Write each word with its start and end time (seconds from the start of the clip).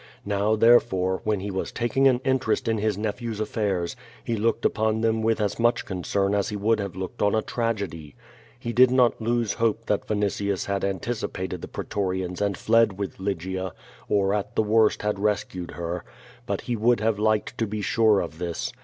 Now, 0.25 0.55
therefore, 0.55 1.21
when 1.25 1.41
he 1.41 1.51
was 1.51 1.71
taking 1.71 2.07
an 2.07 2.21
interest 2.23 2.67
in 2.67 2.79
his 2.79 2.97
nephew's 2.97 3.39
affairs, 3.39 3.95
he 4.23 4.35
looked 4.35 4.65
upon 4.65 5.01
them 5.01 5.21
with 5.21 5.39
as 5.39 5.59
much 5.59 5.85
concern 5.85 6.33
as 6.33 6.49
he 6.49 6.55
would 6.55 6.79
have 6.79 6.95
looked 6.95 7.21
on 7.21 7.35
a 7.35 7.43
tragedy. 7.43 8.15
He 8.57 8.73
did 8.73 8.89
not 8.89 9.21
lose 9.21 9.53
hope 9.61 9.85
that 9.85 10.07
Vinitius 10.07 10.65
had 10.65 10.83
anticipated 10.83 11.61
the 11.61 11.67
pretorians 11.67 12.41
and 12.41 12.57
fled 12.57 12.97
with 12.97 13.19
Lygia, 13.19 13.73
or 14.09 14.33
at 14.33 14.55
the 14.55 14.63
worst 14.63 15.03
had 15.03 15.19
rescued 15.19 15.69
her. 15.73 16.03
But 16.47 16.61
he 16.61 16.75
would 16.75 16.99
have 16.99 17.19
liked 17.19 17.55
to 17.59 17.67
be 17.67 17.83
sure 17.83 18.21
of 18.21 18.39
this. 18.39 18.73